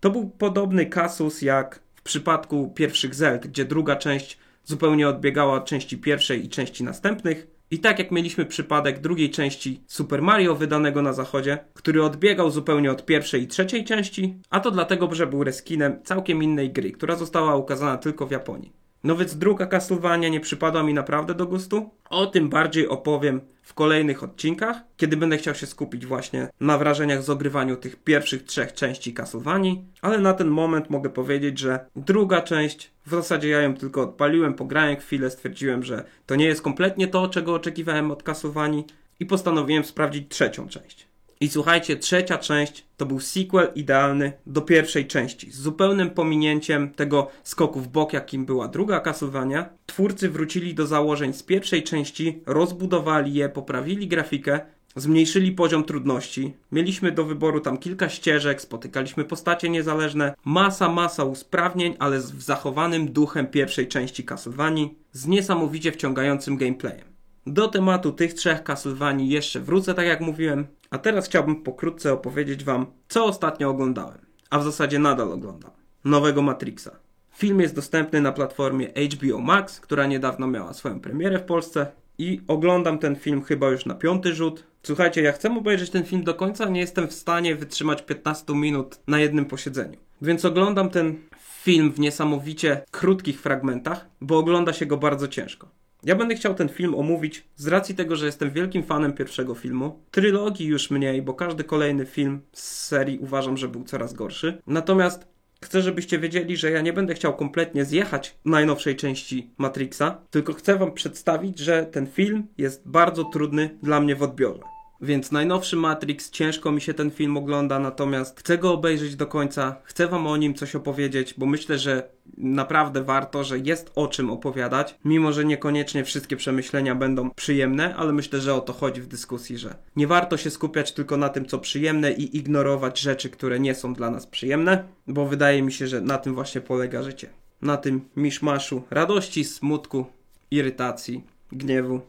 To 0.00 0.10
był 0.10 0.30
podobny 0.30 0.86
kasus 0.86 1.42
jak 1.42 1.80
w 1.94 2.02
przypadku 2.02 2.72
pierwszych 2.74 3.14
Zeld, 3.14 3.46
gdzie 3.46 3.64
druga 3.64 3.96
część 3.96 4.38
zupełnie 4.64 5.08
odbiegała 5.08 5.54
od 5.54 5.64
części 5.64 5.98
pierwszej 5.98 6.44
i 6.44 6.48
części 6.48 6.84
następnych, 6.84 7.46
i 7.70 7.78
tak 7.78 7.98
jak 7.98 8.10
mieliśmy 8.10 8.46
przypadek 8.46 9.00
drugiej 9.00 9.30
części 9.30 9.80
Super 9.86 10.22
Mario 10.22 10.54
wydanego 10.54 11.02
na 11.02 11.12
zachodzie, 11.12 11.58
który 11.74 12.04
odbiegał 12.04 12.50
zupełnie 12.50 12.90
od 12.90 13.06
pierwszej 13.06 13.42
i 13.42 13.48
trzeciej 13.48 13.84
części, 13.84 14.38
a 14.50 14.60
to 14.60 14.70
dlatego, 14.70 15.14
że 15.14 15.26
był 15.26 15.44
reskinem 15.44 16.02
całkiem 16.04 16.42
innej 16.42 16.72
gry, 16.72 16.92
która 16.92 17.16
została 17.16 17.56
ukazana 17.56 17.98
tylko 17.98 18.26
w 18.26 18.30
Japonii. 18.30 18.72
No 19.04 19.16
więc 19.16 19.36
druga 19.36 19.66
Castlevania 19.66 20.28
nie 20.28 20.40
przypadła 20.40 20.82
mi 20.82 20.94
naprawdę 20.94 21.34
do 21.34 21.46
gustu. 21.46 21.90
O 22.10 22.26
tym 22.26 22.48
bardziej 22.48 22.88
opowiem 22.88 23.40
w 23.62 23.74
kolejnych 23.74 24.22
odcinkach, 24.22 24.76
kiedy 24.96 25.16
będę 25.16 25.36
chciał 25.36 25.54
się 25.54 25.66
skupić 25.66 26.06
właśnie 26.06 26.48
na 26.60 26.78
wrażeniach 26.78 27.22
z 27.22 27.30
ogrywaniu 27.30 27.76
tych 27.76 27.96
pierwszych 27.96 28.42
trzech 28.42 28.72
części 28.72 29.14
Castlevanii, 29.14 29.84
ale 30.02 30.18
na 30.18 30.34
ten 30.34 30.48
moment 30.48 30.90
mogę 30.90 31.10
powiedzieć, 31.10 31.58
że 31.58 31.86
druga 31.96 32.42
część, 32.42 32.92
w 33.06 33.10
zasadzie 33.10 33.48
ja 33.48 33.62
ją 33.62 33.74
tylko 33.74 34.02
odpaliłem, 34.02 34.54
pograłem 34.54 34.96
chwilę, 34.96 35.30
stwierdziłem, 35.30 35.82
że 35.82 36.04
to 36.26 36.36
nie 36.36 36.44
jest 36.44 36.62
kompletnie 36.62 37.08
to, 37.08 37.28
czego 37.28 37.54
oczekiwałem 37.54 38.10
od 38.10 38.22
Castlevanii 38.22 38.84
i 39.20 39.26
postanowiłem 39.26 39.84
sprawdzić 39.84 40.28
trzecią 40.28 40.68
część. 40.68 41.06
I 41.40 41.48
słuchajcie, 41.48 41.96
trzecia 41.96 42.38
część 42.38 42.86
to 42.96 43.06
był 43.06 43.20
sequel 43.20 43.68
idealny 43.74 44.32
do 44.46 44.62
pierwszej 44.62 45.06
części, 45.06 45.50
z 45.50 45.60
zupełnym 45.60 46.10
pominięciem 46.10 46.90
tego 46.90 47.30
skoku 47.42 47.80
w 47.80 47.88
bok, 47.88 48.12
jakim 48.12 48.46
była 48.46 48.68
druga 48.68 49.00
Castlevania. 49.00 49.68
Twórcy 49.86 50.30
wrócili 50.30 50.74
do 50.74 50.86
założeń 50.86 51.32
z 51.32 51.42
pierwszej 51.42 51.82
części, 51.82 52.42
rozbudowali 52.46 53.34
je, 53.34 53.48
poprawili 53.48 54.08
grafikę, 54.08 54.60
zmniejszyli 54.96 55.52
poziom 55.52 55.84
trudności. 55.84 56.54
Mieliśmy 56.72 57.12
do 57.12 57.24
wyboru 57.24 57.60
tam 57.60 57.78
kilka 57.78 58.08
ścieżek, 58.08 58.60
spotykaliśmy 58.60 59.24
postacie 59.24 59.68
niezależne, 59.68 60.34
masa, 60.44 60.88
masa 60.88 61.24
usprawnień, 61.24 61.96
ale 61.98 62.20
z 62.20 62.34
zachowanym 62.34 63.12
duchem 63.12 63.46
pierwszej 63.46 63.88
części 63.88 64.24
Castlevanii, 64.24 64.98
z 65.12 65.26
niesamowicie 65.26 65.92
wciągającym 65.92 66.56
gameplayem. 66.56 67.16
Do 67.46 67.68
tematu 67.68 68.12
tych 68.12 68.34
trzech 68.34 68.62
Castlevanii 68.62 69.28
jeszcze 69.28 69.60
wrócę, 69.60 69.94
tak 69.94 70.06
jak 70.06 70.20
mówiłem, 70.20 70.66
a 70.90 70.98
teraz 70.98 71.26
chciałbym 71.26 71.62
pokrótce 71.62 72.12
opowiedzieć 72.12 72.64
Wam, 72.64 72.86
co 73.08 73.24
ostatnio 73.24 73.70
oglądałem, 73.70 74.18
a 74.50 74.58
w 74.58 74.64
zasadzie 74.64 74.98
nadal 74.98 75.32
oglądam. 75.32 75.70
Nowego 76.04 76.42
Matrixa. 76.42 76.90
Film 77.36 77.60
jest 77.60 77.74
dostępny 77.74 78.20
na 78.20 78.32
platformie 78.32 78.86
HBO 78.86 79.38
Max, 79.38 79.80
która 79.80 80.06
niedawno 80.06 80.46
miała 80.46 80.72
swoją 80.74 81.00
premierę 81.00 81.38
w 81.38 81.42
Polsce 81.42 81.86
i 82.18 82.40
oglądam 82.48 82.98
ten 82.98 83.16
film 83.16 83.42
chyba 83.42 83.68
już 83.68 83.86
na 83.86 83.94
piąty 83.94 84.34
rzut. 84.34 84.64
Słuchajcie, 84.82 85.22
ja 85.22 85.32
chcę 85.32 85.56
obejrzeć 85.56 85.90
ten 85.90 86.04
film 86.04 86.24
do 86.24 86.34
końca, 86.34 86.68
nie 86.68 86.80
jestem 86.80 87.08
w 87.08 87.12
stanie 87.12 87.56
wytrzymać 87.56 88.02
15 88.02 88.54
minut 88.54 88.98
na 89.06 89.20
jednym 89.20 89.44
posiedzeniu. 89.44 89.96
Więc 90.22 90.44
oglądam 90.44 90.90
ten 90.90 91.16
film 91.38 91.92
w 91.92 92.00
niesamowicie 92.00 92.82
krótkich 92.90 93.40
fragmentach, 93.40 94.06
bo 94.20 94.38
ogląda 94.38 94.72
się 94.72 94.86
go 94.86 94.96
bardzo 94.96 95.28
ciężko. 95.28 95.68
Ja 96.02 96.16
będę 96.16 96.34
chciał 96.34 96.54
ten 96.54 96.68
film 96.68 96.94
omówić 96.94 97.44
z 97.56 97.66
racji 97.66 97.94
tego, 97.94 98.16
że 98.16 98.26
jestem 98.26 98.50
wielkim 98.50 98.82
fanem 98.82 99.12
pierwszego 99.12 99.54
filmu. 99.54 100.02
Trylogii 100.10 100.66
już 100.66 100.90
mniej, 100.90 101.22
bo 101.22 101.34
każdy 101.34 101.64
kolejny 101.64 102.06
film 102.06 102.40
z 102.52 102.86
serii 102.86 103.18
uważam, 103.18 103.56
że 103.56 103.68
był 103.68 103.84
coraz 103.84 104.14
gorszy. 104.14 104.62
Natomiast 104.66 105.35
chcę, 105.60 105.82
żebyście 105.82 106.18
wiedzieli, 106.18 106.56
że 106.56 106.70
ja 106.70 106.80
nie 106.80 106.92
będę 106.92 107.14
chciał 107.14 107.36
kompletnie 107.36 107.84
zjechać 107.84 108.38
najnowszej 108.44 108.96
części 108.96 109.50
Matrixa, 109.58 110.20
tylko 110.30 110.52
chcę 110.52 110.76
wam 110.76 110.92
przedstawić, 110.92 111.58
że 111.58 111.86
ten 111.86 112.06
film 112.06 112.46
jest 112.58 112.88
bardzo 112.88 113.24
trudny 113.24 113.78
dla 113.82 114.00
mnie 114.00 114.16
w 114.16 114.22
odbiorze. 114.22 114.75
Więc 115.00 115.32
najnowszy 115.32 115.76
Matrix, 115.76 116.30
ciężko 116.30 116.72
mi 116.72 116.80
się 116.80 116.94
ten 116.94 117.10
film 117.10 117.36
ogląda, 117.36 117.78
natomiast 117.78 118.40
chcę 118.40 118.58
go 118.58 118.72
obejrzeć 118.72 119.16
do 119.16 119.26
końca, 119.26 119.76
chcę 119.84 120.06
wam 120.06 120.26
o 120.26 120.36
nim 120.36 120.54
coś 120.54 120.76
opowiedzieć, 120.76 121.34
bo 121.38 121.46
myślę, 121.46 121.78
że 121.78 122.08
naprawdę 122.36 123.02
warto, 123.02 123.44
że 123.44 123.58
jest 123.58 123.92
o 123.94 124.08
czym 124.08 124.30
opowiadać, 124.30 124.98
mimo 125.04 125.32
że 125.32 125.44
niekoniecznie 125.44 126.04
wszystkie 126.04 126.36
przemyślenia 126.36 126.94
będą 126.94 127.30
przyjemne, 127.30 127.96
ale 127.96 128.12
myślę, 128.12 128.40
że 128.40 128.54
o 128.54 128.60
to 128.60 128.72
chodzi 128.72 129.00
w 129.00 129.06
dyskusji, 129.06 129.58
że 129.58 129.74
nie 129.96 130.06
warto 130.06 130.36
się 130.36 130.50
skupiać 130.50 130.92
tylko 130.92 131.16
na 131.16 131.28
tym, 131.28 131.46
co 131.46 131.58
przyjemne 131.58 132.12
i 132.12 132.36
ignorować 132.36 133.00
rzeczy, 133.00 133.30
które 133.30 133.60
nie 133.60 133.74
są 133.74 133.94
dla 133.94 134.10
nas 134.10 134.26
przyjemne, 134.26 134.84
bo 135.06 135.26
wydaje 135.26 135.62
mi 135.62 135.72
się, 135.72 135.86
że 135.86 136.00
na 136.00 136.18
tym 136.18 136.34
właśnie 136.34 136.60
polega 136.60 137.02
życie. 137.02 137.28
Na 137.62 137.76
tym 137.76 138.00
miszmaszu 138.16 138.82
radości, 138.90 139.44
smutku, 139.44 140.06
irytacji, 140.50 141.24
gniewu, 141.52 142.00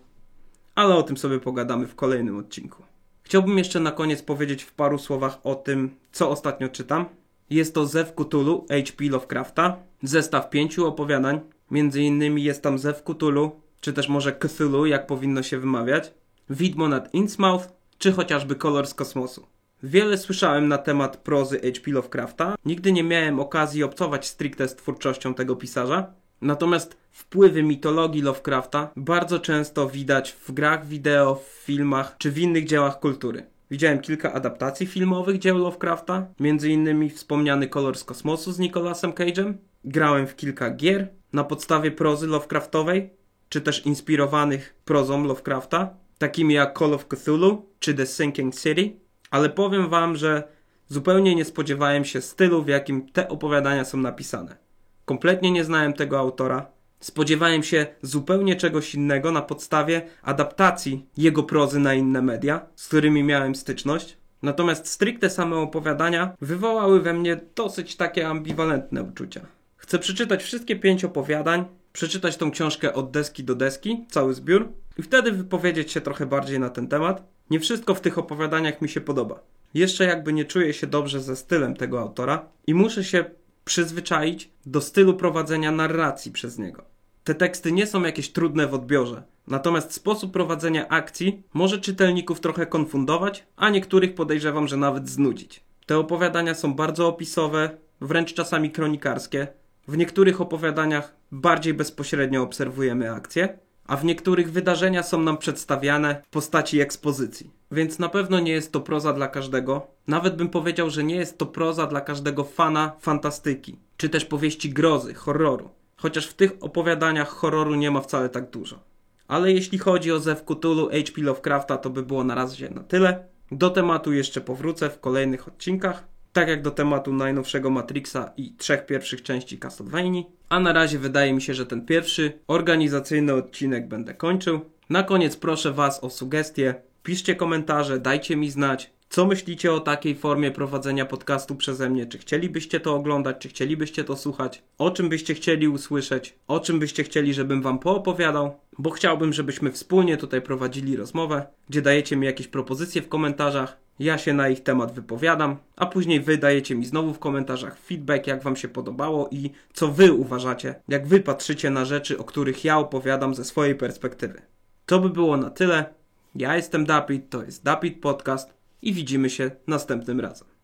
ale 0.78 0.96
o 0.96 1.04
tym 1.04 1.18
sobie 1.18 1.40
pogadamy 1.40 1.88
w 1.88 1.96
kolejnym 1.96 2.38
odcinku. 2.38 2.84
Chciałbym 3.24 3.58
jeszcze 3.58 3.80
na 3.80 3.92
koniec 3.92 4.22
powiedzieć 4.22 4.64
w 4.64 4.74
paru 4.74 4.98
słowach 4.98 5.40
o 5.44 5.56
tym, 5.56 5.96
co 6.12 6.30
ostatnio 6.30 6.70
czytam. 6.70 7.06
Jest 7.50 7.74
to 7.74 7.86
Zew 7.86 8.14
Cthulhu 8.14 8.66
H.P. 8.70 9.10
Lovecrafta, 9.10 9.78
zestaw 10.04 10.50
pięciu 10.50 10.88
opowiadań. 10.88 11.40
Między 11.72 12.02
innymi 12.02 12.44
jest 12.44 12.62
tam 12.62 12.80
Zew 12.80 13.04
Cthulhu, 13.04 13.52
czy 13.82 13.94
też 13.94 14.10
może 14.10 14.34
Cthulhu, 14.34 14.86
jak 14.86 15.08
powinno 15.08 15.44
się 15.44 15.60
wymawiać, 15.60 16.14
Widmo 16.50 16.88
nad 16.88 17.14
Innsmouth, 17.14 17.68
czy 17.98 18.12
chociażby 18.12 18.56
Kolor 18.56 18.88
z 18.88 18.94
kosmosu. 18.94 19.48
Wiele 19.84 20.18
słyszałem 20.18 20.68
na 20.68 20.78
temat 20.78 21.18
prozy 21.18 21.60
H.P. 21.60 21.92
Lovecrafta. 21.92 22.56
Nigdy 22.66 22.92
nie 22.92 23.04
miałem 23.04 23.40
okazji 23.40 23.84
obcować 23.84 24.28
stricte 24.28 24.68
z 24.68 24.76
twórczością 24.76 25.34
tego 25.34 25.56
pisarza. 25.56 26.14
Natomiast 26.42 26.98
wpływy 27.12 27.64
mitologii 27.64 28.22
Lovecrafta 28.22 28.92
bardzo 28.96 29.40
często 29.40 29.90
widać 29.90 30.32
w 30.32 30.52
grach 30.52 30.88
wideo, 30.88 31.36
w 31.36 31.48
filmach 31.48 32.16
czy 32.18 32.32
w 32.32 32.38
innych 32.38 32.66
dziełach 32.66 33.00
kultury. 33.00 33.46
Widziałem 33.72 34.00
kilka 34.00 34.34
adaptacji 34.34 34.88
filmowych 34.88 35.40
dzieł 35.40 35.58
Lovecrafta, 35.58 36.28
innymi 36.68 37.10
wspomniany 37.10 37.68
Kolor 37.68 37.98
z 37.98 38.04
kosmosu 38.04 38.52
z 38.52 38.60
Nicolasem 38.60 39.12
Cage'em. 39.12 39.54
Grałem 39.86 40.28
w 40.28 40.36
kilka 40.36 40.70
gier 40.70 41.08
na 41.34 41.44
podstawie 41.44 41.92
prozy 41.92 42.28
Lovecraftowej, 42.28 43.10
czy 43.50 43.62
też 43.62 43.86
inspirowanych 43.86 44.76
prozą 44.86 45.24
Lovecrafta, 45.24 45.90
takimi 46.18 46.54
jak 46.54 46.80
Call 46.80 46.94
of 46.94 47.08
Cthulhu 47.08 47.70
czy 47.80 47.94
The 47.94 48.06
Sinking 48.06 48.56
City, 48.56 49.00
ale 49.32 49.50
powiem 49.50 49.90
wam, 49.90 50.16
że 50.16 50.48
zupełnie 50.88 51.36
nie 51.36 51.46
spodziewałem 51.46 52.06
się 52.06 52.22
stylu, 52.22 52.64
w 52.64 52.68
jakim 52.68 53.10
te 53.10 53.30
opowiadania 53.30 53.86
są 53.86 53.98
napisane. 53.98 54.67
Kompletnie 55.08 55.52
nie 55.52 55.64
znałem 55.64 55.94
tego 55.94 56.20
autora. 56.20 56.66
Spodziewałem 57.00 57.64
się 57.64 57.88
zupełnie 58.02 58.56
czegoś 58.56 58.96
innego 58.96 59.32
na 59.32 59.42
podstawie 59.42 60.02
adaptacji 60.22 61.06
jego 61.18 61.44
prozy 61.44 61.80
na 61.80 61.94
inne 61.94 62.22
media, 62.22 62.66
z 62.76 62.88
którymi 62.88 63.24
miałem 63.24 63.56
styczność. 63.56 64.18
Natomiast 64.42 64.88
stricte 64.88 65.30
same 65.30 65.56
opowiadania 65.56 66.34
wywołały 66.42 67.02
we 67.02 67.14
mnie 67.14 67.40
dosyć 67.56 67.96
takie 67.96 68.28
ambiwalentne 68.28 69.04
uczucia. 69.04 69.42
Chcę 69.78 70.00
przeczytać 70.00 70.44
wszystkie 70.44 70.76
pięć 70.76 71.06
opowiadań, 71.06 71.66
przeczytać 71.94 72.38
tą 72.38 72.52
książkę 72.52 72.94
od 72.94 73.12
deski 73.12 73.44
do 73.44 73.56
deski, 73.56 74.06
cały 74.10 74.34
zbiór, 74.34 74.70
i 74.98 75.04
wtedy 75.04 75.32
wypowiedzieć 75.32 75.92
się 75.92 76.02
trochę 76.02 76.26
bardziej 76.26 76.60
na 76.60 76.70
ten 76.70 76.88
temat. 76.88 77.24
Nie 77.50 77.60
wszystko 77.60 77.96
w 77.96 78.02
tych 78.02 78.18
opowiadaniach 78.18 78.82
mi 78.82 78.90
się 78.90 79.02
podoba. 79.02 79.40
Jeszcze 79.74 80.06
jakby 80.06 80.34
nie 80.34 80.46
czuję 80.46 80.74
się 80.74 80.88
dobrze 80.88 81.22
ze 81.22 81.36
stylem 81.36 81.76
tego 81.76 82.00
autora 82.00 82.46
i 82.68 82.74
muszę 82.74 83.04
się 83.04 83.26
przyzwyczaić 83.68 84.52
do 84.66 84.82
stylu 84.82 85.14
prowadzenia 85.14 85.72
narracji 85.72 86.32
przez 86.32 86.58
niego. 86.58 86.84
Te 87.24 87.36
teksty 87.36 87.72
nie 87.72 87.88
są 87.88 88.04
jakieś 88.04 88.32
trudne 88.32 88.68
w 88.68 88.74
odbiorze, 88.74 89.24
natomiast 89.48 89.94
sposób 89.94 90.32
prowadzenia 90.32 90.88
akcji 90.88 91.44
może 91.54 91.80
czytelników 91.80 92.40
trochę 92.40 92.66
konfundować, 92.66 93.48
a 93.56 93.70
niektórych 93.70 94.16
podejrzewam, 94.16 94.68
że 94.68 94.78
nawet 94.78 95.10
znudzić. 95.10 95.64
Te 95.86 95.98
opowiadania 95.98 96.56
są 96.56 96.74
bardzo 96.74 97.08
opisowe, 97.08 97.70
wręcz 98.02 98.34
czasami 98.34 98.72
kronikarskie. 98.72 99.48
W 99.88 99.98
niektórych 99.98 100.42
opowiadaniach 100.42 101.16
bardziej 101.32 101.74
bezpośrednio 101.74 102.44
obserwujemy 102.44 103.12
akcje, 103.12 103.60
a 103.88 103.98
w 103.98 104.06
niektórych 104.06 104.52
wydarzenia 104.52 105.04
są 105.04 105.22
nam 105.22 105.38
przedstawiane 105.38 106.22
w 106.26 106.30
postaci 106.30 106.80
ekspozycji. 106.82 107.57
Więc 107.72 108.00
na 108.00 108.10
pewno 108.10 108.40
nie 108.40 108.52
jest 108.52 108.72
to 108.72 108.82
proza 108.82 109.14
dla 109.14 109.28
każdego. 109.28 109.88
Nawet 110.08 110.36
bym 110.36 110.50
powiedział, 110.50 110.90
że 110.90 111.04
nie 111.04 111.16
jest 111.16 111.38
to 111.38 111.46
proza 111.46 111.88
dla 111.88 112.02
każdego 112.02 112.44
fana 112.44 112.92
fantastyki, 113.00 113.80
czy 113.98 114.10
też 114.10 114.26
powieści 114.26 114.70
grozy, 114.70 115.14
horroru. 115.14 115.70
Chociaż 115.98 116.28
w 116.28 116.34
tych 116.34 116.52
opowiadaniach 116.62 117.30
horroru 117.30 117.76
nie 117.76 117.92
ma 117.92 118.02
wcale 118.02 118.30
tak 118.30 118.50
dużo. 118.50 118.80
Ale 119.28 119.52
jeśli 119.52 119.78
chodzi 119.78 120.12
o 120.12 120.20
Zew 120.20 120.44
Cthulhu 120.44 120.90
H.P. 120.90 121.22
Lovecrafta, 121.22 121.78
to 121.78 121.90
by 121.90 122.04
było 122.04 122.24
na 122.24 122.36
razie 122.36 122.70
na 122.70 122.84
tyle. 122.84 123.28
Do 123.52 123.70
tematu 123.70 124.14
jeszcze 124.14 124.42
powrócę 124.42 124.90
w 124.90 125.00
kolejnych 125.00 125.48
odcinkach 125.48 126.04
tak 126.38 126.48
jak 126.48 126.62
do 126.62 126.72
tematu 126.72 127.14
najnowszego 127.14 127.70
Matrixa 127.70 128.34
i 128.38 128.54
trzech 128.54 128.86
pierwszych 128.86 129.22
części 129.22 129.58
Castlevania. 129.58 130.22
A 130.50 130.60
na 130.60 130.74
razie 130.74 131.00
wydaje 131.00 131.34
mi 131.34 131.42
się, 131.42 131.54
że 131.54 131.66
ten 131.66 131.86
pierwszy 131.86 132.40
organizacyjny 132.48 133.34
odcinek 133.34 133.88
będę 133.88 134.14
kończył. 134.14 134.60
Na 134.90 135.04
koniec 135.04 135.36
proszę 135.38 135.72
Was 135.72 136.04
o 136.04 136.10
sugestie. 136.10 136.76
Piszcie 137.08 137.36
komentarze, 137.36 138.00
dajcie 138.00 138.36
mi 138.36 138.52
znać, 138.52 138.92
co 139.10 139.26
myślicie 139.26 139.74
o 139.74 139.80
takiej 139.80 140.16
formie 140.16 140.52
prowadzenia 140.52 141.06
podcastu 141.06 141.56
przeze 141.56 141.90
mnie? 141.90 142.06
Czy 142.06 142.18
chcielibyście 142.18 142.80
to 142.80 142.96
oglądać, 142.96 143.38
czy 143.40 143.50
chcielibyście 143.50 144.04
to 144.04 144.16
słuchać? 144.16 144.64
O 144.78 144.92
czym 144.92 145.10
byście 145.10 145.34
chcieli 145.34 145.68
usłyszeć? 145.68 146.36
O 146.48 146.60
czym 146.60 146.80
byście 146.80 147.04
chcieli, 147.04 147.34
żebym 147.34 147.62
wam 147.62 147.80
poopowiadał? 147.80 148.60
Bo 148.78 148.90
chciałbym, 148.90 149.34
żebyśmy 149.34 149.72
wspólnie 149.72 150.18
tutaj 150.18 150.42
prowadzili 150.42 150.98
rozmowę, 150.98 151.48
gdzie 151.70 151.82
dajecie 151.82 152.16
mi 152.16 152.26
jakieś 152.26 152.48
propozycje 152.48 153.02
w 153.02 153.10
komentarzach. 153.10 153.78
Ja 154.00 154.18
się 154.18 154.34
na 154.34 154.50
ich 154.50 154.64
temat 154.64 154.94
wypowiadam, 154.94 155.58
a 155.76 155.86
później 155.86 156.22
wy 156.22 156.38
dajecie 156.38 156.76
mi 156.76 156.86
znowu 156.86 157.14
w 157.14 157.20
komentarzach 157.20 157.80
feedback, 157.80 158.28
jak 158.28 158.44
wam 158.44 158.56
się 158.56 158.68
podobało 158.68 159.30
i 159.32 159.52
co 159.74 159.88
wy 159.88 160.14
uważacie, 160.14 160.76
jak 160.88 161.08
wy 161.08 161.20
patrzycie 161.20 161.70
na 161.70 161.86
rzeczy, 161.86 162.18
o 162.18 162.24
których 162.24 162.66
ja 162.66 162.78
opowiadam 162.78 163.36
ze 163.36 163.46
swojej 163.46 163.76
perspektywy. 163.76 164.42
To 164.86 165.00
by 165.00 165.10
było 165.10 165.38
na 165.38 165.50
tyle. 165.50 165.97
Ja 166.40 166.56
jestem 166.56 166.86
Dapit, 166.86 167.30
to 167.30 167.44
jest 167.44 167.64
Dapit 167.64 168.02
Podcast 168.02 168.54
i 168.82 168.94
widzimy 168.94 169.30
się 169.30 169.52
następnym 169.68 170.20
razem. 170.20 170.57